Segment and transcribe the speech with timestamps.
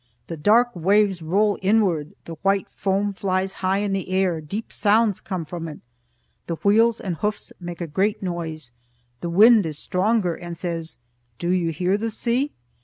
[0.25, 5.21] The dark waves roll inward, the white foam flies high in the air; deep sounds
[5.21, 5.79] come from it.
[6.47, 8.71] The wheels and hoofs make a great noise;
[9.19, 10.97] the wind is stronger, and says,
[11.37, 12.51] "Do you hear the sea?"